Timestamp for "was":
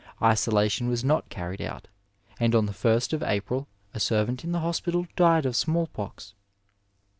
0.89-1.03